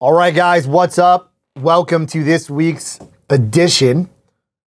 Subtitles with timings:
[0.00, 1.32] All right, guys, what's up?
[1.58, 3.00] Welcome to this week's
[3.30, 4.08] edition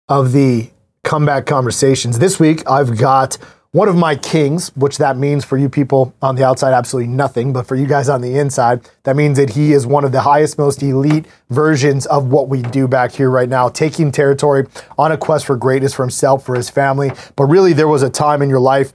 [0.08, 0.72] of the
[1.04, 2.18] Comeback Conversations.
[2.18, 3.38] This week, I've got
[3.70, 7.54] one of my kings, which that means for you people on the outside, absolutely nothing.
[7.54, 10.22] But for you guys on the inside, that means that he is one of the
[10.22, 14.66] highest, most elite versions of what we do back here right now, taking territory
[14.98, 17.12] on a quest for greatness for himself, for his family.
[17.36, 18.94] But really, there was a time in your life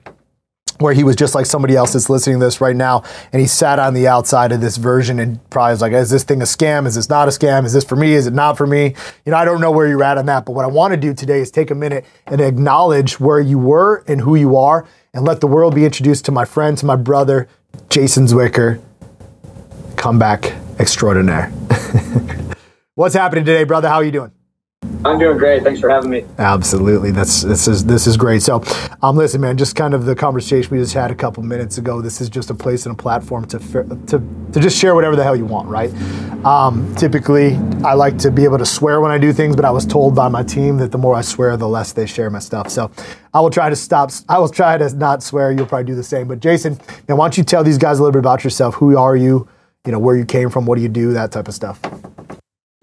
[0.79, 3.03] where he was just like somebody else that's listening to this right now
[3.33, 6.25] and he sat on the outside of this version and probably was like is this
[6.25, 6.87] thing a scam?
[6.87, 7.65] Is this not a scam?
[7.65, 8.15] Is this for me?
[8.15, 8.95] Is it not for me?
[9.25, 10.97] You know i don't know where you're at on that but what i want to
[10.97, 14.87] do today is take a minute and acknowledge where you were and who you are
[15.13, 17.49] and let the world be introduced to my friend to my brother
[17.89, 18.81] jason zwicker.
[19.97, 21.51] Comeback extraordinaire.
[22.95, 23.89] What's happening today brother?
[23.89, 24.33] How are you doing
[25.05, 25.63] I'm doing great.
[25.63, 26.25] Thanks for having me.
[26.39, 28.43] Absolutely, that's this is this is great.
[28.43, 28.63] So,
[29.03, 32.01] um, listen, man, just kind of the conversation we just had a couple minutes ago.
[32.01, 34.19] This is just a place and a platform to to
[34.53, 35.93] to just share whatever the hell you want, right?
[36.47, 39.71] Um, typically, I like to be able to swear when I do things, but I
[39.71, 42.39] was told by my team that the more I swear, the less they share my
[42.39, 42.71] stuff.
[42.71, 42.91] So,
[43.35, 44.11] I will try to stop.
[44.29, 45.53] I will try to not swear.
[45.53, 46.29] You'll probably do the same.
[46.29, 48.77] But Jason, now why don't you tell these guys a little bit about yourself?
[48.77, 49.49] Who are you?
[49.85, 50.65] You know, where you came from?
[50.65, 51.13] What do you do?
[51.13, 51.79] That type of stuff.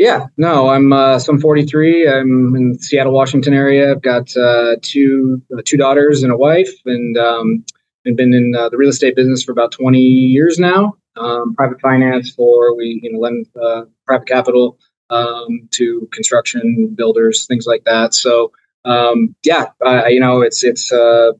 [0.02, 2.10] Yeah, no, I'm uh, so I'm 43.
[2.10, 3.92] I'm in the Seattle, Washington area.
[3.92, 7.64] I've got uh, two uh, two daughters and a wife, and um,
[8.08, 10.96] I've been in uh, the real estate business for about 20 years now.
[11.18, 14.80] Um, private finance for we you know lend uh, private capital
[15.12, 18.16] um, to construction builders, things like that.
[18.16, 18.52] So
[18.86, 19.68] um, yeah,
[20.08, 21.34] you know it's it's uh,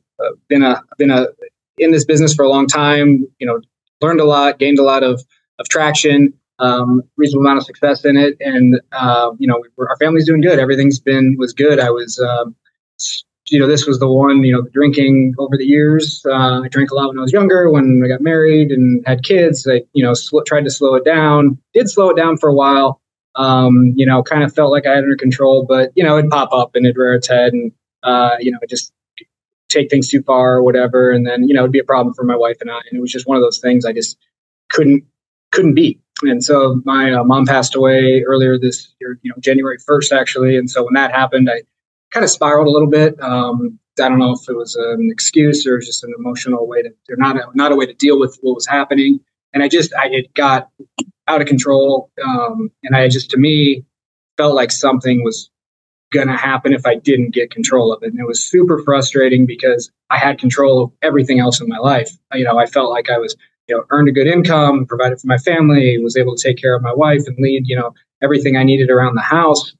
[0.48, 1.26] been a been a
[1.78, 3.26] in this business for a long time.
[3.40, 3.60] You know,
[4.00, 5.20] learned a lot, gained a lot of
[5.58, 6.32] of traction
[6.62, 10.58] um, reasonable amount of success in it, and uh, you know our family's doing good.
[10.58, 11.80] Everything's been was good.
[11.80, 12.54] I was, um,
[13.50, 14.44] you know, this was the one.
[14.44, 16.24] You know, drinking over the years.
[16.24, 17.68] Uh, I drank a lot when I was younger.
[17.70, 21.04] When I got married and had kids, I you know sl- tried to slow it
[21.04, 21.58] down.
[21.74, 23.00] Did slow it down for a while.
[23.34, 26.30] Um, you know, kind of felt like I had under control, but you know, it'd
[26.30, 27.72] pop up and it'd rear its head, and
[28.04, 28.92] uh, you know, just
[29.68, 32.24] take things too far or whatever, and then you know, it'd be a problem for
[32.24, 32.78] my wife and I.
[32.88, 34.16] And it was just one of those things I just
[34.68, 35.04] couldn't
[35.52, 39.78] couldn't beat and so my uh, mom passed away earlier this year, you know, January
[39.78, 40.56] 1st, actually.
[40.56, 41.62] And so when that happened, I
[42.12, 43.20] kind of spiraled a little bit.
[43.22, 46.90] Um, I don't know if it was an excuse or just an emotional way to,
[47.10, 49.20] or not a, not a way to deal with what was happening.
[49.52, 50.68] And I just, I, it got
[51.28, 52.10] out of control.
[52.24, 53.84] Um, and I just, to me,
[54.36, 55.50] felt like something was
[56.10, 58.12] going to happen if I didn't get control of it.
[58.12, 62.10] And it was super frustrating because I had control of everything else in my life.
[62.32, 63.36] You know, I felt like I was
[63.68, 66.74] you know, earned a good income, provided for my family, was able to take care
[66.74, 69.74] of my wife and lead, you know, everything I needed around the house.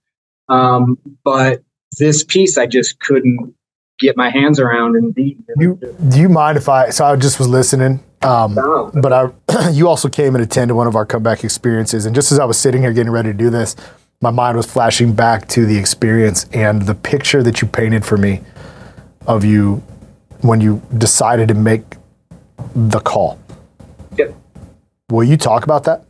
[0.48, 1.62] Um, but
[1.98, 3.54] this piece, I just couldn't
[3.98, 5.38] get my hands around and be.
[5.56, 5.78] You,
[6.08, 6.90] do you mind if I?
[6.90, 8.54] So I just was listening, um,
[8.94, 12.38] but I, you also came and attended one of our comeback experiences, and just as
[12.38, 13.76] I was sitting here getting ready to do this,
[14.20, 18.16] my mind was flashing back to the experience and the picture that you painted for
[18.16, 18.40] me
[19.26, 19.82] of you
[20.40, 21.82] when you decided to make
[22.74, 23.38] the call.
[25.12, 26.06] Will you talk about that?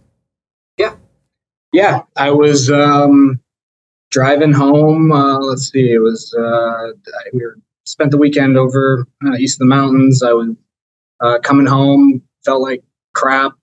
[0.78, 0.94] Yeah.
[1.72, 2.02] Yeah.
[2.16, 3.40] I was um,
[4.12, 5.10] driving home.
[5.10, 5.90] Uh, let's see.
[5.90, 6.92] It was, uh,
[7.32, 10.22] we were spent the weekend over uh, east of the mountains.
[10.22, 10.54] I was
[11.20, 13.54] uh, coming home, felt like crap.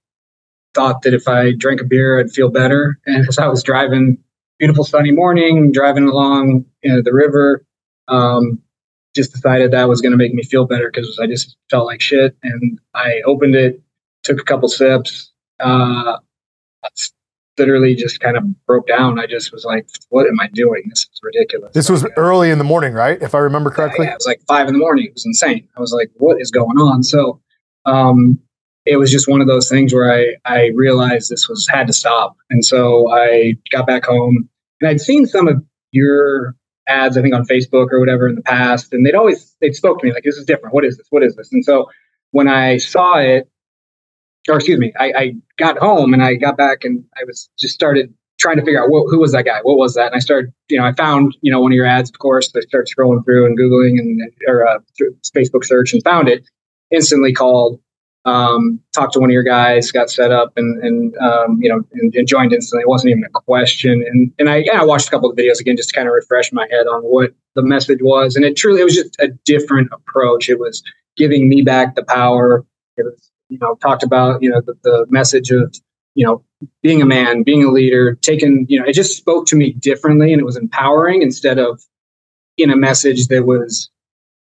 [0.73, 2.99] Thought that if I drank a beer, I'd feel better.
[3.05, 4.17] And as I was driving,
[4.59, 7.65] beautiful sunny morning, driving along you know, the river,
[8.09, 8.61] um,
[9.15, 12.01] just decided that was going to make me feel better because I just felt like
[12.01, 12.35] shit.
[12.43, 13.81] And I opened it,
[14.23, 15.31] took a couple sips.
[15.59, 16.17] Uh,
[17.57, 19.19] literally just kind of broke down.
[19.19, 20.83] I just was like, "What am I doing?
[20.87, 23.21] This is ridiculous." This was early in the morning, right?
[23.21, 24.05] If I remember correctly.
[24.05, 25.05] Yeah, yeah, it was like five in the morning.
[25.05, 25.67] It was insane.
[25.77, 27.41] I was like, "What is going on?" So,
[27.85, 28.39] um,
[28.85, 31.93] it was just one of those things where I I realized this was had to
[31.93, 34.49] stop, and so I got back home
[34.81, 36.55] and I'd seen some of your
[36.87, 39.99] ads, I think on Facebook or whatever in the past, and they'd always they'd spoke
[39.99, 40.73] to me like, "This is different.
[40.73, 41.07] What is this?
[41.09, 41.89] What is this?" And so
[42.31, 43.49] when I saw it
[44.47, 47.73] or excuse me, I, I, got home and I got back and I was just
[47.73, 49.59] started trying to figure out what, who was that guy?
[49.63, 50.07] What was that?
[50.07, 52.51] And I started, you know, I found, you know, one of your ads, of course,
[52.55, 54.79] I started scrolling through and Googling and, or uh,
[55.35, 56.47] Facebook search and found it,
[56.89, 57.81] instantly called,
[58.25, 61.81] um, talked to one of your guys, got set up and, and um, you know,
[61.93, 62.83] and, and, joined instantly.
[62.83, 64.03] It wasn't even a question.
[64.07, 66.13] And, and I, yeah, I watched a couple of videos again, just to kind of
[66.13, 68.35] refresh my head on what the message was.
[68.35, 70.49] And it truly, it was just a different approach.
[70.49, 70.81] It was
[71.17, 72.65] giving me back the power.
[72.97, 75.75] It was you know, talked about, you know, the, the message of,
[76.15, 76.43] you know,
[76.81, 80.31] being a man, being a leader, taking, you know, it just spoke to me differently
[80.33, 81.81] and it was empowering instead of
[82.57, 83.89] in a message that was,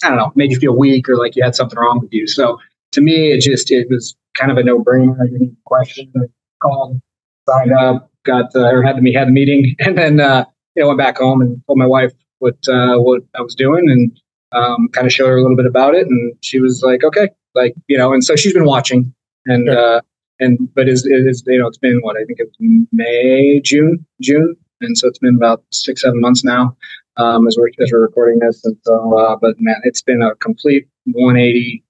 [0.03, 2.27] I don't know, made you feel weak or like you had something wrong with you.
[2.27, 2.59] So
[2.93, 5.19] to me, it just, it was kind of a no brainer.
[5.21, 6.11] I didn't question.
[6.15, 6.25] I
[6.61, 7.01] called,
[7.47, 10.45] signed up, got uh, or had me had the meeting, and then uh,
[10.75, 13.89] you know went back home and told my wife what uh, what I was doing,
[13.89, 14.19] and
[14.51, 17.29] um, kind of showed her a little bit about it, and she was like, okay,
[17.55, 19.13] like you know, and so she's been watching,
[19.45, 19.97] and sure.
[19.97, 20.01] uh,
[20.39, 24.05] and but is is you know it's been what I think it was May June
[24.21, 26.75] June, and so it's been about six seven months now
[27.17, 30.35] um, as we're as we're recording this, and so uh, but man, it's been a
[30.35, 31.83] complete 180,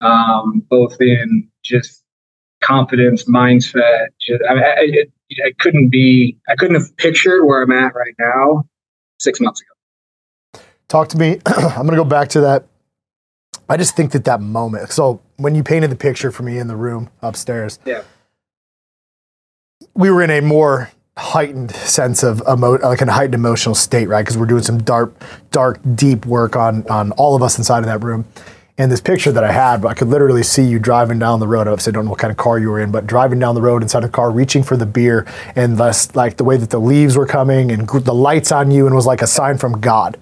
[0.00, 2.02] um, both in just
[2.62, 4.06] confidence, mindset.
[4.20, 5.12] Just, I, I, it,
[5.44, 8.64] I couldn't be I couldn't have pictured where I'm at right now
[9.18, 9.73] six months ago.
[10.88, 11.40] Talk to me.
[11.46, 12.66] I'm going to go back to that
[13.68, 14.90] I just think that that moment.
[14.90, 18.02] So when you painted the picture for me in the room upstairs, yeah,
[19.94, 24.22] we were in a more heightened sense of emo- like a heightened emotional state, right?
[24.22, 25.14] Because we're doing some dark,
[25.50, 28.26] dark, deep work on on all of us inside of that room.
[28.76, 31.68] And this picture that I had, I could literally see you driving down the road.
[31.68, 33.54] I obviously, I don't know what kind of car you were in, but driving down
[33.54, 36.70] the road inside a car, reaching for the beer, and less like the way that
[36.70, 39.80] the leaves were coming and the lights on you, and was like a sign from
[39.80, 40.18] God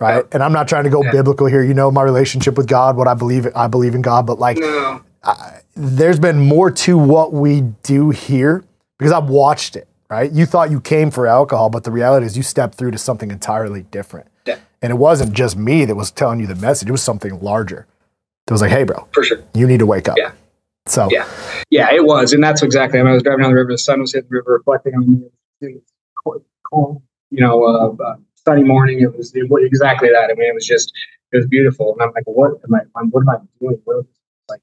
[0.00, 0.24] right?
[0.32, 1.12] And I'm not trying to go yeah.
[1.12, 1.62] biblical here.
[1.62, 3.46] You know my relationship with God, what I believe.
[3.54, 5.02] I believe in God, but like, no.
[5.22, 8.64] I, there's been more to what we do here
[8.98, 9.88] because I've watched it.
[10.08, 10.30] Right?
[10.30, 13.32] You thought you came for alcohol, but the reality is you stepped through to something
[13.32, 14.28] entirely different.
[14.46, 14.58] Yeah.
[14.80, 17.88] And it wasn't just me that was telling you the message; it was something larger.
[18.46, 20.30] It was like, "Hey, bro, for sure, you need to wake up." Yeah.
[20.86, 21.28] So yeah,
[21.70, 23.00] yeah, it was, and that's exactly.
[23.00, 23.72] I, mean, I was driving down the river.
[23.72, 25.80] The sun was hitting the river, reflecting on me.
[26.70, 28.16] Cold, you know, uh, uh,
[28.46, 29.00] sunny morning.
[29.00, 30.30] It was it, exactly that.
[30.30, 30.92] I mean, it was just
[31.32, 33.02] it was beautiful, and I'm like, what am I?
[33.10, 34.06] What am I doing?
[34.48, 34.60] Like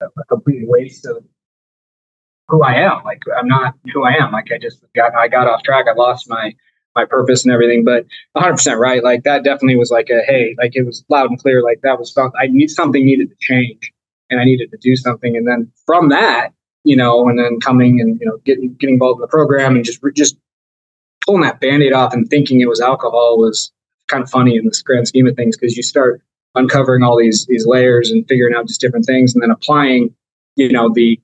[0.00, 1.24] a, a complete waste of
[2.48, 3.02] who I am.
[3.04, 4.32] Like I'm not who I am.
[4.32, 5.86] Like I just got I got off track.
[5.88, 6.54] I lost my
[6.94, 7.84] my purpose and everything.
[7.84, 9.02] But 100 percent right.
[9.02, 10.54] Like that definitely was like a hey.
[10.58, 11.62] Like it was loud and clear.
[11.62, 13.92] Like that was something I need something needed to change,
[14.30, 15.36] and I needed to do something.
[15.36, 16.50] And then from that,
[16.84, 19.84] you know, and then coming and you know getting getting involved in the program and
[19.84, 20.36] just just
[21.26, 23.72] pulling that band-aid off and thinking it was alcohol was
[24.08, 26.20] kind of funny in the grand scheme of things because you start
[26.54, 30.14] uncovering all these these layers and figuring out just different things and then applying
[30.56, 31.18] you know the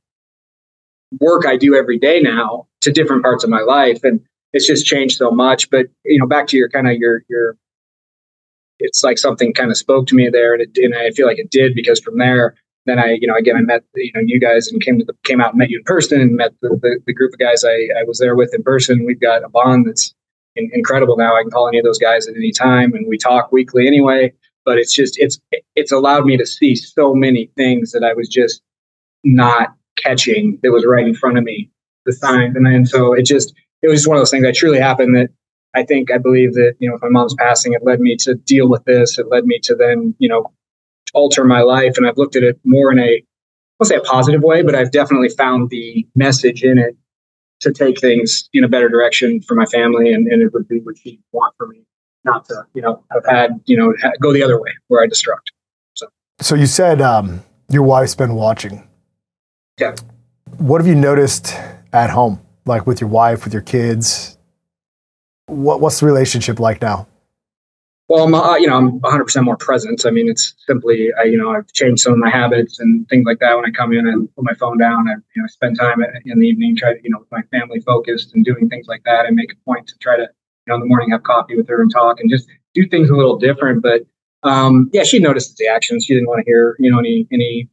[1.18, 4.00] work I do every day now to different parts of my life.
[4.04, 4.20] And
[4.52, 5.70] it's just changed so much.
[5.70, 7.56] But you know back to your kind of your your
[8.78, 11.38] it's like something kind of spoke to me there and, it, and I feel like
[11.38, 12.54] it did because from there
[12.86, 15.14] then I, you know, again, I met, you know, you guys and came to the,
[15.24, 17.64] came out and met you in person and met the, the, the group of guys
[17.64, 19.04] I, I was there with in person.
[19.04, 20.14] We've got a bond that's
[20.56, 21.36] in, incredible now.
[21.36, 24.32] I can call any of those guys at any time and we talk weekly anyway,
[24.64, 25.38] but it's just, it's,
[25.76, 28.62] it's allowed me to see so many things that I was just
[29.24, 31.70] not catching that was right in front of me,
[32.06, 32.56] the signs.
[32.56, 33.52] And then, so it just,
[33.82, 35.28] it was just one of those things that truly happened that
[35.74, 38.34] I think I believe that, you know, with my mom's passing, it led me to
[38.34, 39.18] deal with this.
[39.18, 40.50] It led me to then, you know,
[41.14, 41.94] alter my life.
[41.96, 43.22] And I've looked at it more in a,
[43.80, 46.96] I'll say a positive way, but I've definitely found the message in it
[47.60, 50.12] to take things in a better direction for my family.
[50.12, 51.82] And, and it would be what she want for me,
[52.24, 55.48] not to, you know, have had, you know, go the other way where I destruct.
[55.94, 56.06] So,
[56.40, 58.86] so you said um, your wife's been watching.
[59.78, 59.94] Yeah.
[60.58, 61.54] What have you noticed
[61.92, 64.36] at home, like with your wife, with your kids?
[65.46, 67.06] What, what's the relationship like now?
[68.10, 70.04] Well, I'm, uh, you know, I'm 100% more present.
[70.04, 73.24] I mean, it's simply, I, you know, I've changed some of my habits and things
[73.24, 73.54] like that.
[73.54, 76.40] When I come in and put my phone down, I, you know, spend time in
[76.40, 79.26] the evening, try to, you know, with my family focused and doing things like that.
[79.26, 80.28] and make a point to try to, you
[80.66, 83.14] know, in the morning have coffee with her and talk and just do things a
[83.14, 83.80] little different.
[83.80, 84.02] But
[84.42, 86.04] um, yeah, she noticed the actions.
[86.04, 87.68] She didn't want to hear, you know, any any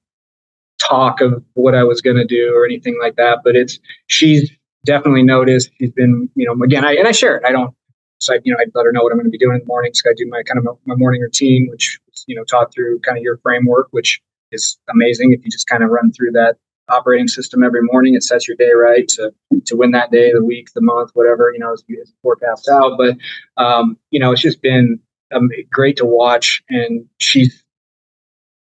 [0.80, 3.40] talk of what I was going to do or anything like that.
[3.44, 4.52] But it's she's
[4.86, 5.72] definitely noticed.
[5.80, 7.44] She's been, you know, again, I and I share it.
[7.44, 7.74] I don't
[8.20, 9.62] so I, you know, I let her know what I'm going to be doing in
[9.62, 9.92] the morning.
[9.94, 13.18] So I do my kind of my morning routine, which you know taught through kind
[13.18, 14.22] of your framework, which
[14.52, 15.34] is amazing.
[15.34, 16.58] If you just kind of run through that
[16.90, 19.34] operating system every morning, it sets your day right to
[19.66, 22.98] to win that day, the week, the month, whatever you know as you forecast out.
[22.98, 23.18] But
[23.64, 25.00] um, you know, it's just been
[25.34, 27.64] um, great to watch, and she's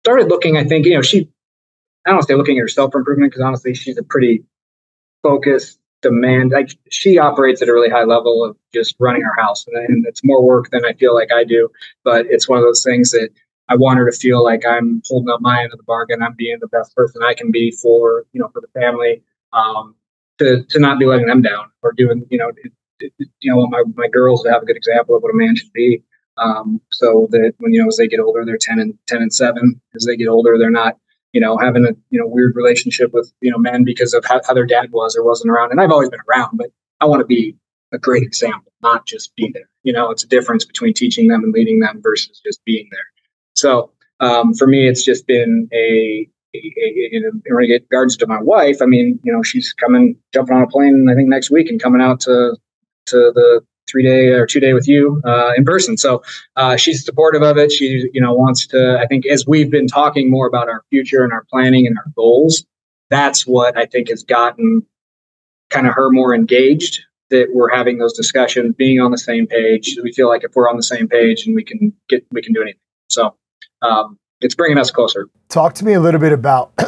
[0.03, 0.57] started looking.
[0.57, 1.29] I think you know she.
[2.05, 4.45] I don't say looking at herself for improvement because honestly, she's a pretty
[5.23, 9.65] focused demand like she operates at a really high level of just running our house
[9.67, 11.69] and it's more work than i feel like i do
[12.03, 13.29] but it's one of those things that
[13.69, 16.35] i want her to feel like i'm holding up my end of the bargain i'm
[16.35, 19.21] being the best person i can be for you know for the family
[19.53, 19.95] um,
[20.37, 23.65] to, to not be letting them down or doing you know it, it, you know
[23.67, 26.03] my, my girls to have a good example of what a man should be
[26.37, 29.33] um, so that when you know as they get older they're 10 and 10 and
[29.33, 30.97] 7 as they get older they're not
[31.33, 34.41] you know, having a you know weird relationship with you know men because of how,
[34.45, 35.71] how their dad was or wasn't around.
[35.71, 36.67] And I've always been around, but
[37.01, 37.55] I want to be
[37.91, 39.69] a great example, not just be there.
[39.83, 43.05] You know, it's a difference between teaching them and leading them versus just being there.
[43.55, 48.81] So um, for me, it's just been a you know, in regards to my wife,
[48.81, 51.81] I mean, you know, she's coming, jumping on a plane, I think next week, and
[51.81, 52.57] coming out to
[53.07, 55.97] to the three day or two day with you uh, in person.
[55.97, 56.23] So
[56.55, 57.71] uh, she's supportive of it.
[57.71, 58.99] She, you know, wants to.
[58.99, 62.11] I think as we've been talking more about our future and our planning and our
[62.15, 62.65] goals,
[63.09, 64.85] that's what I think has gotten
[65.69, 67.01] kind of her more engaged.
[67.29, 69.97] That we're having those discussions, being on the same page.
[70.01, 72.53] We feel like if we're on the same page and we can get, we can
[72.53, 72.79] do anything.
[73.09, 73.35] So
[73.81, 75.27] um, it's bringing us closer.
[75.49, 76.71] Talk to me a little bit about.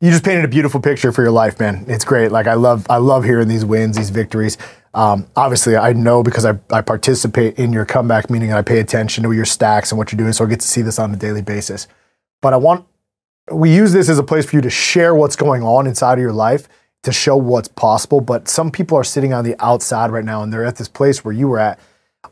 [0.00, 1.84] you just painted a beautiful picture for your life, man.
[1.88, 2.32] It's great.
[2.32, 4.58] Like I love, I love hearing these wins, these victories.
[4.94, 8.80] Um, obviously, I know because I, I participate in your comeback meeting and I pay
[8.80, 11.12] attention to your stacks and what you're doing, so I get to see this on
[11.12, 11.86] a daily basis.
[12.40, 12.86] But I want
[13.52, 16.18] we use this as a place for you to share what's going on inside of
[16.18, 16.68] your life
[17.04, 18.20] to show what's possible.
[18.20, 21.24] But some people are sitting on the outside right now and they're at this place
[21.24, 21.78] where you were at.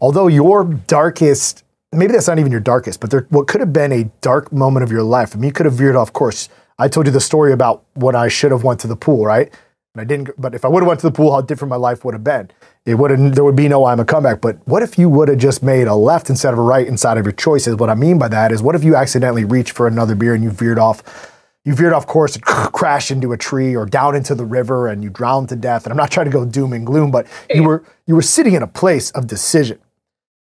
[0.00, 3.92] Although your darkest maybe that's not even your darkest, but there, what could have been
[3.92, 5.34] a dark moment of your life.
[5.34, 6.49] I mean, you could have veered off course.
[6.78, 9.52] I told you the story about when I should have went to the pool, right?
[9.94, 10.30] And I didn't.
[10.36, 12.24] But if I would have went to the pool, how different my life would have
[12.24, 12.50] been.
[12.84, 13.34] It would have.
[13.34, 14.40] There would be no I'm a comeback.
[14.40, 17.16] But what if you would have just made a left instead of a right inside
[17.16, 17.76] of your choices?
[17.76, 20.42] What I mean by that is, what if you accidentally reached for another beer and
[20.42, 21.30] you veered off?
[21.64, 25.02] You veered off course and crashed into a tree or down into the river and
[25.02, 25.84] you drowned to death.
[25.84, 28.54] And I'm not trying to go doom and gloom, but you were you were sitting
[28.54, 29.78] in a place of decision,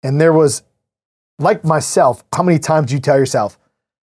[0.02, 0.62] and there was
[1.38, 3.58] like myself, how many times do you tell yourself,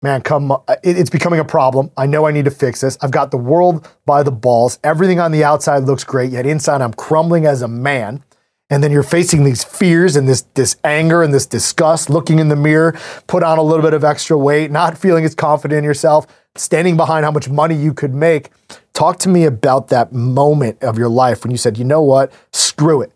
[0.01, 1.91] man, come, it's becoming a problem.
[1.97, 2.97] I know I need to fix this.
[3.01, 4.79] I've got the world by the balls.
[4.83, 8.23] Everything on the outside looks great, yet inside I'm crumbling as a man.
[8.71, 12.49] And then you're facing these fears and this, this anger and this disgust, looking in
[12.49, 15.83] the mirror, put on a little bit of extra weight, not feeling as confident in
[15.83, 18.51] yourself, standing behind how much money you could make.
[18.93, 22.31] Talk to me about that moment of your life when you said, you know what,
[22.53, 23.11] screw it.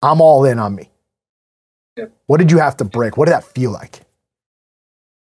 [0.00, 0.90] I'm all in on me.
[2.26, 3.16] What did you have to break?
[3.16, 4.02] What did that feel like?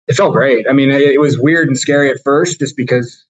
[0.09, 0.67] It felt great.
[0.69, 3.25] I mean, it, it was weird and scary at first, just because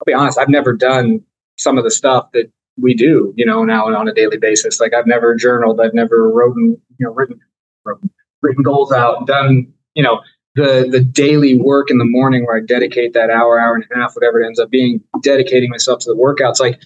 [0.00, 1.22] I'll be honest, I've never done
[1.58, 2.50] some of the stuff that
[2.80, 4.80] we do, you know, now and on a daily basis.
[4.80, 7.40] Like I've never journaled, I've never written, you know, written,
[7.84, 8.10] written,
[8.40, 10.20] written goals out, done, you know,
[10.54, 13.96] the the daily work in the morning where I dedicate that hour, hour and a
[13.96, 16.60] half, whatever it ends up being, dedicating myself to the workouts.
[16.60, 16.80] Like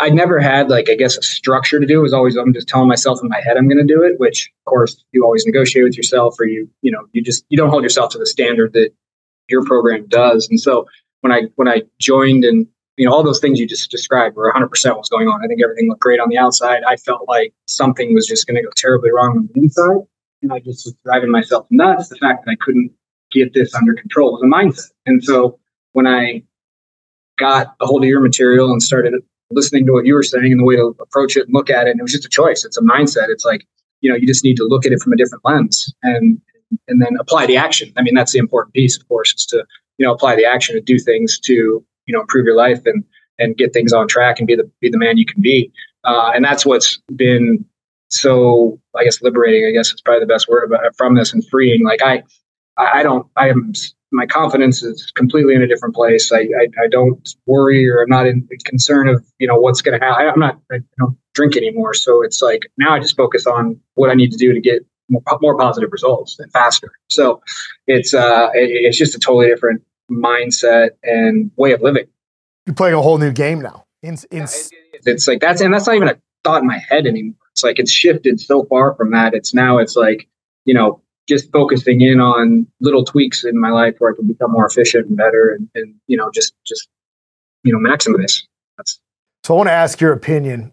[0.00, 2.00] I never had like I guess a structure to do.
[2.00, 4.18] It was always I'm just telling myself in my head I'm going to do it,
[4.18, 7.56] which of course you always negotiate with yourself, or you you know you just you
[7.56, 8.90] don't hold yourself to the standard that
[9.48, 10.48] your program does.
[10.48, 10.86] And so
[11.20, 12.66] when I when I joined and
[12.96, 15.44] you know all those things you just described were 100 percent what's going on.
[15.44, 16.82] I think everything looked great on the outside.
[16.86, 20.06] I felt like something was just going to go terribly wrong on the inside,
[20.42, 22.08] and I just was driving myself nuts.
[22.08, 22.92] The fact that I couldn't
[23.30, 24.90] get this under control was a mindset.
[25.06, 25.58] And so
[25.92, 26.42] when I
[27.38, 29.14] got a hold of your material and started
[29.50, 31.86] listening to what you were saying and the way to approach it and look at
[31.86, 31.90] it.
[31.90, 32.64] And it was just a choice.
[32.64, 33.28] It's a mindset.
[33.28, 33.66] It's like,
[34.00, 36.40] you know, you just need to look at it from a different lens and
[36.86, 37.92] and then apply the action.
[37.96, 39.64] I mean, that's the important piece, of course, is to,
[39.98, 43.04] you know, apply the action to do things to, you know, improve your life and
[43.38, 45.72] and get things on track and be the be the man you can be.
[46.04, 47.64] Uh, and that's what's been
[48.08, 51.46] so I guess liberating, I guess it's probably the best word about from this and
[51.48, 51.84] freeing.
[51.84, 52.22] Like I
[52.76, 53.72] I don't I am
[54.12, 56.32] my confidence is completely in a different place.
[56.32, 59.98] I, I, I don't worry or I'm not in concern of, you know, what's going
[59.98, 60.26] to happen.
[60.26, 61.94] I'm not, I don't drink anymore.
[61.94, 64.84] So it's like now I just focus on what I need to do to get
[65.08, 66.90] more, more positive results and faster.
[67.08, 67.40] So
[67.86, 72.06] it's, uh, it, it's just a totally different mindset and way of living.
[72.66, 73.84] You're playing a whole new game now.
[74.02, 74.46] In, in...
[75.06, 77.36] it's like that's, and that's not even a thought in my head anymore.
[77.52, 79.34] It's like it's shifted so far from that.
[79.34, 80.28] It's now, it's like,
[80.64, 84.50] you know, just focusing in on little tweaks in my life where I can become
[84.50, 86.88] more efficient and better and, and you know, just, just,
[87.62, 88.42] you know, maximize.
[88.76, 89.00] That's,
[89.44, 90.72] so I want to ask your opinion.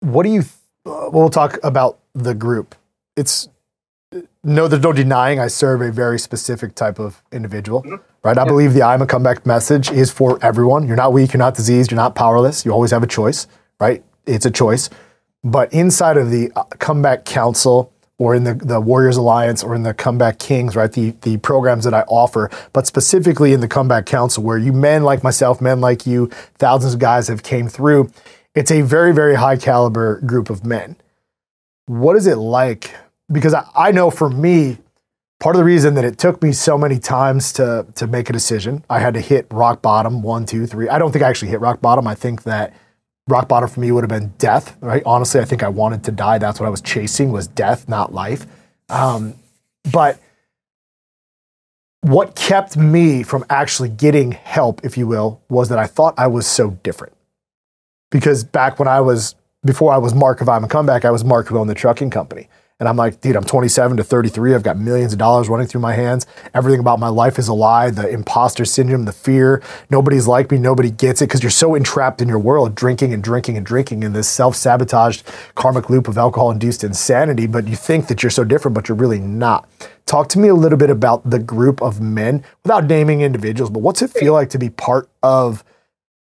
[0.00, 0.42] What do you,
[0.84, 2.74] uh, we'll talk about the group.
[3.16, 3.48] It's,
[4.44, 7.96] no, there's no denying I serve a very specific type of individual, mm-hmm.
[8.22, 8.38] right?
[8.38, 8.46] I yeah.
[8.46, 10.86] believe the I'm a comeback message is for everyone.
[10.86, 12.64] You're not weak, you're not diseased, you're not powerless.
[12.64, 13.48] You always have a choice,
[13.80, 14.04] right?
[14.26, 14.90] It's a choice.
[15.42, 19.82] But inside of the uh, comeback council, or in the, the Warriors Alliance or in
[19.82, 20.90] the Comeback Kings, right?
[20.90, 25.02] The, the programs that I offer, but specifically in the Comeback Council, where you men
[25.02, 28.10] like myself, men like you, thousands of guys have came through.
[28.54, 30.96] It's a very, very high caliber group of men.
[31.86, 32.94] What is it like?
[33.30, 34.78] Because I, I know for me,
[35.38, 38.32] part of the reason that it took me so many times to to make a
[38.32, 40.88] decision, I had to hit rock bottom one, two, three.
[40.88, 42.06] I don't think I actually hit rock bottom.
[42.06, 42.72] I think that
[43.28, 45.02] rock bottom for me would have been death, right?
[45.04, 46.38] Honestly, I think I wanted to die.
[46.38, 48.46] That's what I was chasing was death, not life.
[48.88, 49.34] Um,
[49.90, 50.20] but
[52.02, 56.28] what kept me from actually getting help, if you will, was that I thought I
[56.28, 57.14] was so different.
[58.10, 61.24] Because back when I was, before I was Mark of I'm a Comeback, I was
[61.24, 62.48] Mark who owned the trucking company.
[62.78, 64.54] And I'm like, dude, I'm 27 to 33.
[64.54, 66.26] I've got millions of dollars running through my hands.
[66.52, 67.88] Everything about my life is a lie.
[67.88, 72.20] The imposter syndrome, the fear, nobody's like me, nobody gets it because you're so entrapped
[72.20, 76.18] in your world, drinking and drinking and drinking in this self sabotaged karmic loop of
[76.18, 77.46] alcohol induced insanity.
[77.46, 79.66] But you think that you're so different, but you're really not.
[80.04, 83.80] Talk to me a little bit about the group of men without naming individuals, but
[83.80, 85.64] what's it feel like to be part of?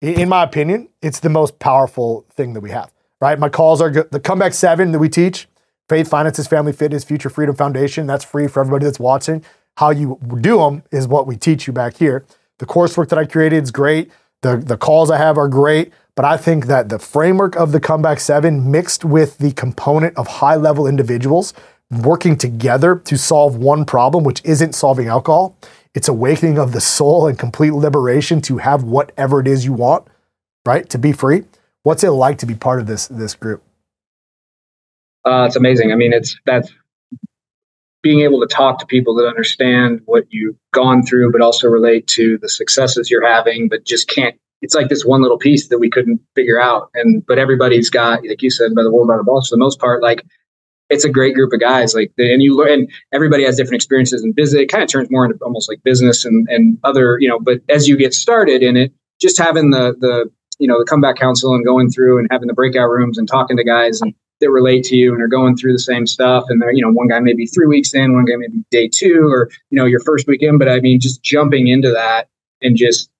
[0.00, 3.38] In my opinion, it's the most powerful thing that we have, right?
[3.38, 4.10] My calls are good.
[4.12, 5.48] The comeback seven that we teach
[5.88, 8.06] Faith, Finances, Family Fitness, Future Freedom Foundation.
[8.06, 9.44] That's free for everybody that's watching.
[9.76, 12.24] How you do them is what we teach you back here.
[12.58, 14.10] The coursework that I created is great.
[14.42, 15.92] The, the calls I have are great.
[16.16, 20.26] But I think that the framework of the Comeback Seven mixed with the component of
[20.26, 21.52] high level individuals
[21.90, 25.56] working together to solve one problem, which isn't solving alcohol,
[25.94, 30.06] it's awakening of the soul and complete liberation to have whatever it is you want,
[30.64, 30.88] right?
[30.90, 31.44] To be free.
[31.82, 33.62] What's it like to be part of this, this group?
[35.24, 35.92] Uh, it's amazing.
[35.92, 36.72] I mean, it's that's
[38.02, 42.06] being able to talk to people that understand what you've gone through, but also relate
[42.06, 44.36] to the successes you're having, but just can't.
[44.60, 48.20] It's like this one little piece that we couldn't figure out, and but everybody's got,
[48.26, 50.24] like you said, by the world by the balls for the most part, like
[50.90, 51.94] it's a great group of guys.
[51.94, 54.62] Like, and you learn, and everybody has different experiences in business.
[54.62, 57.40] It kind of turns more into almost like business and and other, you know.
[57.40, 61.16] But as you get started in it, just having the the you know the comeback
[61.16, 64.50] council and going through and having the breakout rooms and talking to guys and that
[64.50, 66.44] relate to you and are going through the same stuff.
[66.48, 69.28] And they're, you know, one guy maybe three weeks in, one guy maybe day two,
[69.30, 70.58] or, you know, your first weekend.
[70.58, 72.28] But I mean, just jumping into that
[72.60, 73.10] and just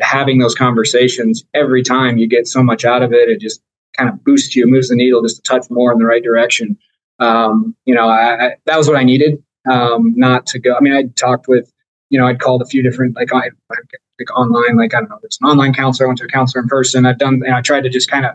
[0.00, 3.28] having those conversations every time you get so much out of it.
[3.28, 3.62] It just
[3.96, 6.76] kind of boosts you, moves the needle just a touch more in the right direction.
[7.20, 9.42] Um, you know, I, I, that was what I needed.
[9.70, 10.74] Um, not to go.
[10.76, 11.72] I mean, I talked with,
[12.10, 13.50] you know, I'd called a few different like, I,
[14.18, 16.06] like online, like I don't know, there's an online counselor.
[16.06, 17.06] I went to a counselor in person.
[17.06, 17.40] I've done.
[17.40, 18.32] Know, I tried to just kind of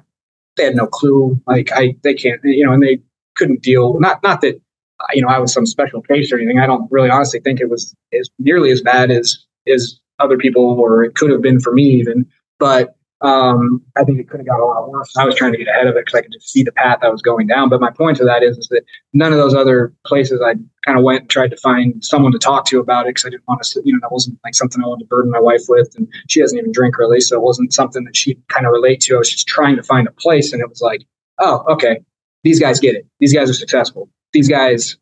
[0.59, 1.41] they had no clue.
[1.47, 2.99] Like I, they can't, you know, and they
[3.35, 3.99] couldn't deal.
[3.99, 4.55] Not, not that,
[4.99, 6.59] uh, you know, I was some special case or anything.
[6.59, 10.63] I don't really honestly think it was as nearly as bad as as other people,
[10.63, 12.25] or it could have been for me even.
[12.59, 15.11] But um, I think it could have got a lot worse.
[15.17, 16.99] I was trying to get ahead of it because I could just see the path
[17.01, 17.67] I was going down.
[17.67, 20.53] But my point to that is, is that none of those other places I
[20.85, 23.29] kind of went and tried to find someone to talk to about it because I
[23.29, 25.63] didn't want to, you know, that wasn't like something I wanted to burden my wife
[25.67, 25.93] with.
[25.97, 27.19] And she doesn't even drink really.
[27.19, 29.15] So it wasn't something that she kind of relate to.
[29.15, 30.53] I was just trying to find a place.
[30.53, 31.05] And it was like,
[31.39, 31.99] oh, okay,
[32.43, 33.05] these guys get it.
[33.19, 34.09] These guys are successful.
[34.31, 34.95] These guys,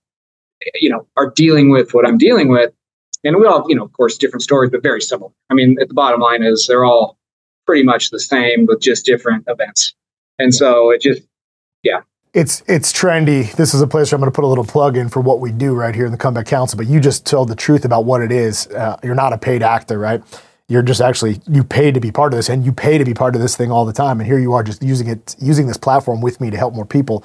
[0.81, 2.71] you know, are dealing with what I'm dealing with.
[3.23, 5.31] And we all, you know, of course, different stories, but very similar.
[5.49, 7.16] I mean, at the bottom line is they're all
[7.67, 9.93] pretty much the same with just different events.
[10.39, 11.21] And so it just,
[11.83, 12.01] yeah.
[12.33, 13.51] It's it's trendy.
[13.53, 15.39] This is a place where I'm going to put a little plug in for what
[15.39, 16.77] we do right here in the Comeback Council.
[16.77, 18.67] But you just told the truth about what it is.
[18.67, 20.21] Uh, you're not a paid actor, right?
[20.67, 23.13] You're just actually you pay to be part of this, and you pay to be
[23.13, 24.19] part of this thing all the time.
[24.19, 26.85] And here you are, just using it, using this platform with me to help more
[26.85, 27.23] people.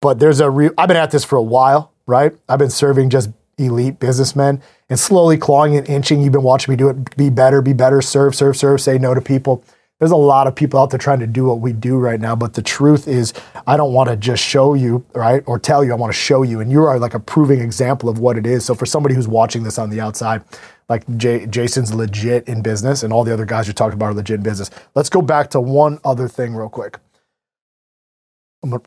[0.00, 0.70] But there's a real.
[0.78, 2.32] I've been at this for a while, right?
[2.48, 6.20] I've been serving just elite businessmen and slowly clawing and inching.
[6.20, 7.16] You've been watching me do it.
[7.16, 9.64] Be better, be better, serve, serve, serve, say no to people.
[9.98, 12.36] There's a lot of people out there trying to do what we do right now.
[12.36, 13.32] But the truth is,
[13.66, 15.92] I don't want to just show you, right, or tell you.
[15.92, 16.60] I want to show you.
[16.60, 18.66] And you are like a proving example of what it is.
[18.66, 20.42] So for somebody who's watching this on the outside,
[20.90, 24.14] like Jay, Jason's legit in business and all the other guys you talked about are
[24.14, 24.70] legit in business.
[24.94, 26.98] Let's go back to one other thing real quick.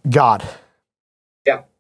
[0.10, 0.48] God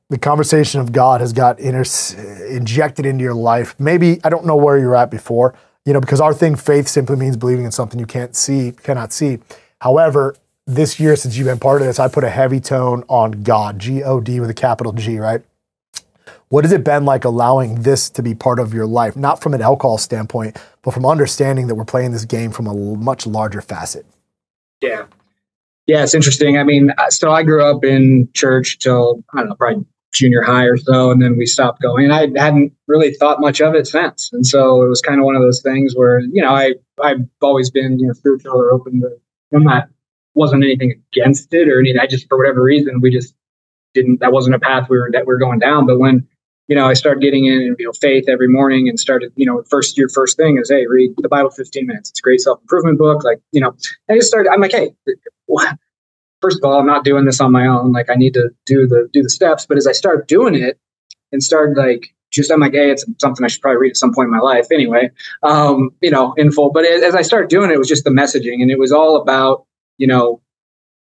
[0.10, 3.76] the conversation of God has got inter- injected into your life.
[3.80, 7.16] Maybe I don't know where you're at before, you know, because our thing, faith, simply
[7.16, 9.40] means believing in something you can't see, cannot see.
[9.82, 13.44] However, this year since you've been part of this, I put a heavy tone on
[13.44, 15.42] God, G O D with a capital G, right?
[16.50, 19.54] What has it been like allowing this to be part of your life, not from
[19.54, 23.62] an alcohol standpoint, but from understanding that we're playing this game from a much larger
[23.62, 24.06] facet?
[24.82, 25.06] Yeah.
[25.86, 26.58] Yeah, it's interesting.
[26.58, 30.66] I mean, so I grew up in church till, I don't know, probably junior high
[30.66, 32.12] or so, and then we stopped going.
[32.12, 34.30] I hadn't really thought much of it since.
[34.34, 37.26] And so it was kind of one of those things where, you know, I I've
[37.42, 39.10] always been, you know, spiritual or open to
[39.54, 39.90] I'm not
[40.36, 42.00] wasn't anything against it or anything.
[42.00, 43.36] I just for whatever reason we just
[43.94, 45.86] didn't that wasn't a path we were that we were going down.
[45.86, 46.28] But when
[46.70, 49.64] you know, I started getting in, you know, faith every morning and started, you know,
[49.72, 52.12] first your first thing is, hey, read the Bible 15 minutes.
[52.12, 53.24] It's a great self improvement book.
[53.24, 53.76] Like, you know,
[54.08, 54.94] I just started, I'm like, hey,
[56.42, 57.92] first of all, I'm not doing this on my own.
[57.92, 59.66] Like I need to do the do the steps.
[59.66, 60.80] But as I start doing it
[61.32, 64.14] and start like just I'm like, hey, it's something I should probably read at some
[64.14, 65.10] point in my life anyway.
[65.44, 66.72] Um, you know, in full.
[66.72, 69.16] But as I started doing it, it was just the messaging, and it was all
[69.22, 69.66] about
[69.98, 70.42] you know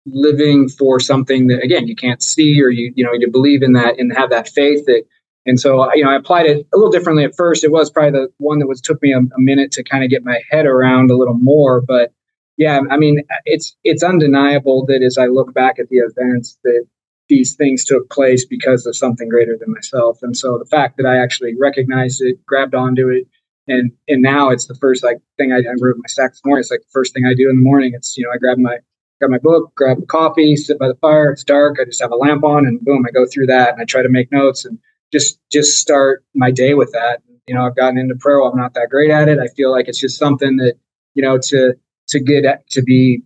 [0.06, 3.72] living for something that again you can't see or you you know you believe in
[3.74, 5.04] that and have that faith that.
[5.46, 7.64] And so, you know, I applied it a little differently at first.
[7.64, 10.10] It was probably the one that was took me a, a minute to kind of
[10.10, 12.12] get my head around a little more, but
[12.60, 16.84] yeah, I mean, it's it's undeniable that as I look back at the events, that
[17.30, 20.18] these things took place because of something greater than myself.
[20.20, 23.26] And so the fact that I actually recognized it, grabbed onto it,
[23.66, 26.60] and and now it's the first like thing I, I wrote my stack this morning.
[26.60, 27.92] It's like the first thing I do in the morning.
[27.94, 28.76] It's you know I grab my
[29.20, 31.30] grab my book, grab a coffee, sit by the fire.
[31.30, 31.78] It's dark.
[31.80, 34.02] I just have a lamp on, and boom, I go through that, and I try
[34.02, 34.78] to make notes and
[35.14, 37.22] just just start my day with that.
[37.46, 38.46] You know, I've gotten into pro.
[38.46, 39.38] I'm not that great at it.
[39.38, 40.74] I feel like it's just something that
[41.14, 41.74] you know to
[42.10, 43.22] to get to be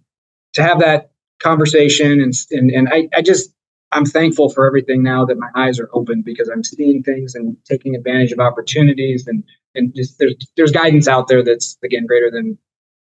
[0.54, 3.50] to have that conversation and and, and I, I just
[3.92, 7.56] I'm thankful for everything now that my eyes are open because I'm seeing things and
[7.64, 9.44] taking advantage of opportunities and
[9.74, 12.58] and just there's there's guidance out there that's again greater than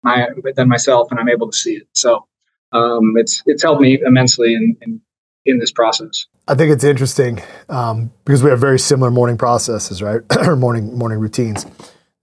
[0.04, 1.88] my than myself and I'm able to see it.
[1.94, 2.28] So
[2.72, 5.02] um, it's it's helped me immensely in, in
[5.46, 6.26] in this process.
[6.48, 10.22] I think it's interesting um, because we have very similar morning processes, right?
[10.38, 11.66] or morning morning routines.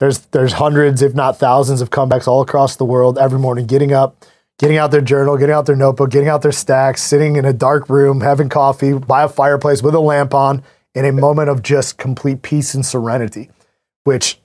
[0.05, 3.65] There's there's hundreds, if not thousands, of comebacks all across the world every morning.
[3.65, 4.23] Getting up,
[4.59, 7.55] getting out their journal, getting out their notebook, getting out their stacks, sitting in a
[7.55, 10.63] dark room, having coffee by a fireplace with a lamp on,
[10.95, 13.49] in a moment of just complete peace and serenity,
[14.03, 14.39] which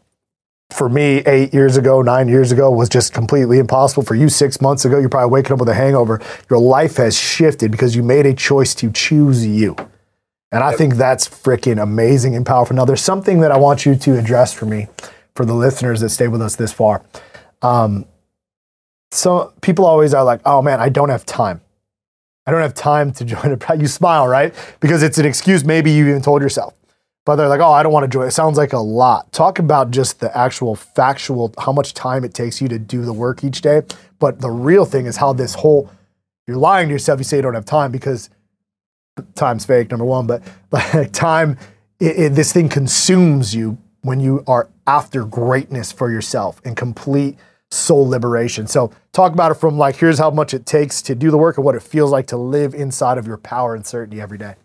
[0.72, 4.04] for me eight years ago, nine years ago was just completely impossible.
[4.04, 6.22] For you six months ago, you're probably waking up with a hangover.
[6.50, 9.76] Your life has shifted because you made a choice to choose you.
[10.54, 12.78] And I think that's freaking amazing and powerful.
[12.78, 14.88] Now, there's something that I want you to address for me,
[15.36, 17.04] for the listeners that stay with us this far.
[17.62, 18.06] Um,
[19.12, 21.62] so people always are like, oh man, I don't have time.
[22.46, 24.54] I don't have time to join a You smile, right?
[24.80, 26.74] Because it's an excuse maybe you even told yourself
[27.30, 28.28] but they're like, oh, I don't want to join.
[28.28, 29.32] It sounds like a lot.
[29.32, 33.14] Talk about just the actual factual, how much time it takes you to do the
[33.14, 33.84] work each day.
[34.18, 35.92] But the real thing is how this whole,
[36.48, 37.20] you're lying to yourself.
[37.20, 38.32] You say you don't have time because
[39.36, 40.26] time's fake, number one.
[40.26, 41.60] But like time,
[42.00, 47.38] it, it, this thing consumes you when you are after greatness for yourself and complete
[47.72, 48.66] soul liberation.
[48.68, 51.58] So talk about it from like, here's how much it takes to do the work
[51.58, 54.56] and what it feels like to live inside of your power and certainty every day.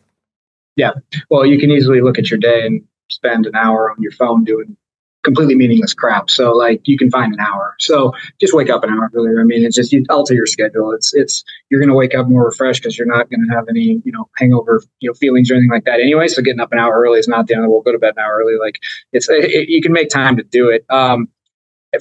[0.77, 0.93] Yeah.
[1.31, 4.45] Well, you can easily look at your day and spend an hour on your phone
[4.45, 4.77] doing
[5.25, 6.31] completely meaningless crap.
[6.31, 7.75] So like you can find an hour.
[7.79, 9.41] So just wake up an hour earlier.
[9.41, 10.93] I mean, it's just you alter your schedule.
[10.93, 13.67] It's it's you're going to wake up more refreshed because you're not going to have
[13.69, 16.29] any you know hangover you know feelings or anything like that anyway.
[16.29, 17.85] So getting up an hour early is not the end of the world.
[17.85, 18.57] Go to bed an hour early.
[18.59, 18.77] Like
[19.13, 20.85] it's it, you can make time to do it.
[20.91, 21.29] Um,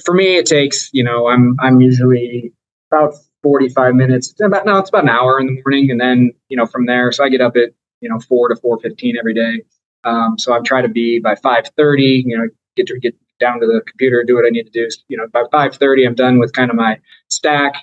[0.04, 2.52] for me, it takes you know I'm I'm usually
[2.92, 4.34] about 45 minutes.
[4.40, 7.10] About no, it's about an hour in the morning, and then you know from there.
[7.12, 7.70] So I get up at
[8.04, 9.62] you know, four to four fifteen every day.
[10.04, 12.22] Um, so I'm trying to be by five thirty.
[12.24, 14.88] You know, get to get down to the computer, do what I need to do.
[15.08, 17.74] You know, by five thirty, I'm done with kind of my stack,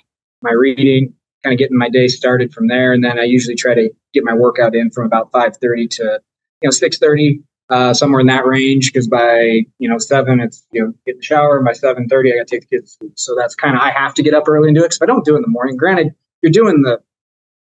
[0.42, 2.92] my reading, kind of getting my day started from there.
[2.92, 6.20] And then I usually try to get my workout in from about five thirty to
[6.62, 7.42] you know six thirty.
[7.70, 11.16] Uh, somewhere in that range because by you know seven it's you know get in
[11.18, 13.80] the shower by 7.30 i gotta take the kids to school so that's kind of
[13.80, 15.36] i have to get up early and do it because if i don't do it
[15.36, 17.00] in the morning granted you're doing the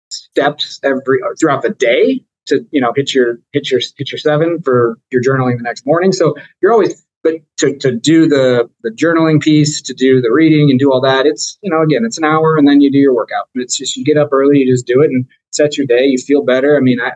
[0.08, 4.60] steps every throughout the day to you know hit your hit your hit your seven
[4.62, 6.12] for your journaling the next morning.
[6.12, 10.70] So you're always but to, to do the the journaling piece, to do the reading
[10.70, 12.98] and do all that, it's you know again it's an hour and then you do
[12.98, 13.48] your workout.
[13.54, 16.06] It's just you get up early, you just do it and set your day.
[16.06, 16.76] You feel better.
[16.76, 17.12] I mean, I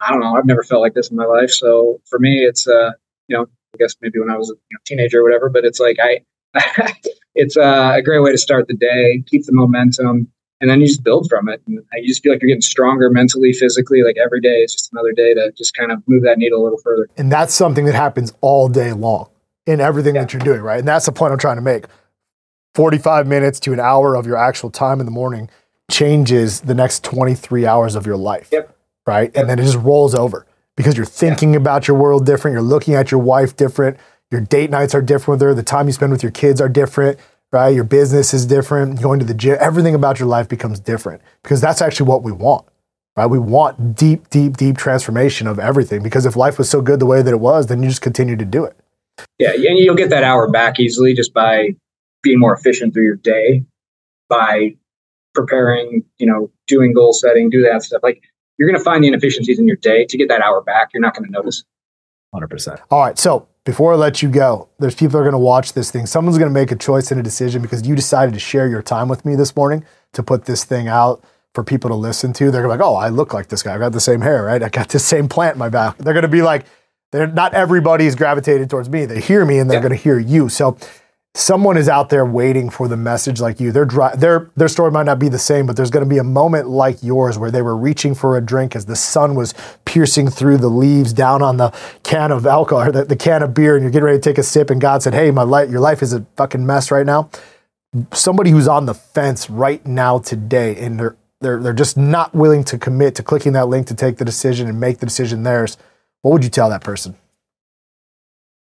[0.00, 1.50] I don't know, I've never felt like this in my life.
[1.50, 2.92] So for me, it's uh
[3.28, 5.64] you know I guess maybe when I was a you know, teenager or whatever, but
[5.64, 6.20] it's like I
[7.34, 10.86] it's uh, a great way to start the day, keep the momentum and then you
[10.86, 11.60] just build from it.
[11.66, 14.02] And you just feel like you're getting stronger mentally, physically.
[14.02, 16.64] Like every day is just another day to just kind of move that needle a
[16.64, 17.10] little further.
[17.18, 19.28] And that's something that happens all day long
[19.66, 20.22] in everything yeah.
[20.22, 20.78] that you're doing, right?
[20.78, 21.86] And that's the point I'm trying to make.
[22.74, 25.48] 45 minutes to an hour of your actual time in the morning
[25.90, 28.48] changes the next 23 hours of your life.
[28.52, 28.76] Yep.
[29.06, 29.30] Right.
[29.34, 29.36] Yep.
[29.36, 31.58] And then it just rolls over because you're thinking yeah.
[31.58, 32.52] about your world different.
[32.52, 33.96] You're looking at your wife different.
[34.30, 35.54] Your date nights are different with her.
[35.54, 37.18] The time you spend with your kids are different
[37.52, 37.74] right?
[37.74, 41.60] Your business is different, going to the gym, everything about your life becomes different because
[41.60, 42.66] that's actually what we want,
[43.16, 43.26] right?
[43.26, 47.06] We want deep, deep, deep transformation of everything because if life was so good the
[47.06, 48.76] way that it was, then you just continue to do it.
[49.38, 51.70] Yeah, and you'll get that hour back easily just by
[52.22, 53.64] being more efficient through your day,
[54.28, 54.76] by
[55.34, 58.02] preparing, you know, doing goal setting, do that stuff.
[58.02, 58.22] Like
[58.58, 60.88] you're going to find the inefficiencies in your day to get that hour back.
[60.92, 61.62] You're not going to notice.
[62.34, 62.80] 100%.
[62.90, 63.18] All right.
[63.18, 66.06] So before I let you go, there's people that are going to watch this thing.
[66.06, 68.82] Someone's going to make a choice and a decision because you decided to share your
[68.82, 71.24] time with me this morning to put this thing out
[71.54, 72.50] for people to listen to.
[72.50, 73.74] They're like, oh, I look like this guy.
[73.74, 74.62] I got the same hair, right?
[74.62, 75.98] I got the same plant in my back.
[75.98, 76.66] They're going to be like,
[77.12, 79.04] they're not everybody's gravitated towards me.
[79.04, 79.88] They hear me and they're yeah.
[79.88, 80.48] going to hear you.
[80.48, 80.76] So
[81.36, 83.70] someone is out there waiting for the message like you.
[83.70, 86.18] Their dry, their their story might not be the same, but there's going to be
[86.18, 89.54] a moment like yours where they were reaching for a drink as the sun was
[89.84, 91.70] piercing through the leaves down on the
[92.02, 94.38] can of alcohol or the, the can of beer, and you're getting ready to take
[94.38, 97.06] a sip, and God said, "Hey, my life, your life is a fucking mess right
[97.06, 97.30] now."
[98.12, 102.64] Somebody who's on the fence right now today, and they're they're they're just not willing
[102.64, 105.76] to commit to clicking that link to take the decision and make the decision theirs,
[106.26, 107.16] what would you tell that person?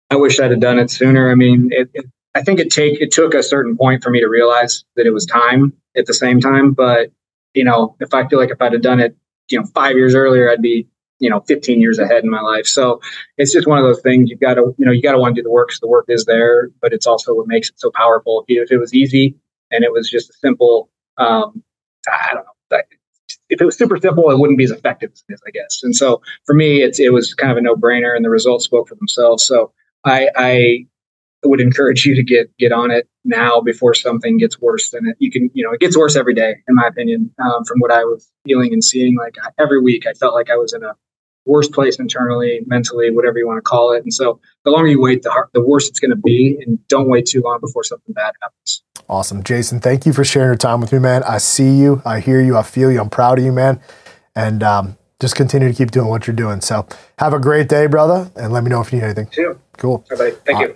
[0.09, 1.31] I wish I'd have done it sooner.
[1.31, 4.21] I mean, it, it, I think it take it took a certain point for me
[4.21, 6.73] to realize that it was time at the same time.
[6.73, 7.11] But
[7.53, 9.15] you know, if I feel like if I'd have done it,
[9.51, 10.88] you know, five years earlier, I'd be
[11.19, 12.65] you know 15 years ahead in my life.
[12.65, 13.03] So
[13.37, 14.31] it's just one of those things.
[14.31, 15.88] you've got to you know you got to want to do the work so the
[15.88, 18.47] work is there, but it's also what makes it so powerful.
[18.49, 19.37] If it was easy
[19.71, 20.88] and it was just a simple,
[21.19, 21.62] um,
[22.11, 22.53] I don't know.
[23.49, 25.81] If it was super simple, it wouldn't be as effective as it is, I guess.
[25.83, 28.64] And so for me, it's it was kind of a no brainer, and the results
[28.64, 29.45] spoke for themselves.
[29.47, 29.73] So
[30.05, 30.87] I, I
[31.45, 35.16] would encourage you to get get on it now before something gets worse than it.
[35.18, 37.33] You can, you know, it gets worse every day, in my opinion.
[37.42, 40.57] Um, from what I was feeling and seeing, like every week, I felt like I
[40.57, 40.95] was in a
[41.44, 44.02] worse place internally, mentally, whatever you want to call it.
[44.02, 46.59] And so, the longer you wait, the hard, the worse it's going to be.
[46.64, 48.83] And don't wait too long before something bad happens.
[49.09, 49.81] Awesome, Jason.
[49.81, 51.22] Thank you for sharing your time with me, man.
[51.24, 53.00] I see you, I hear you, I feel you.
[53.00, 53.81] I'm proud of you, man.
[54.35, 56.61] And um, just continue to keep doing what you're doing.
[56.61, 56.87] So
[57.18, 59.26] have a great day, brother, and let me know if you need anything.
[59.26, 59.59] Too.
[59.76, 60.05] Cool.
[60.11, 60.33] Bye.
[60.44, 60.74] Thank you.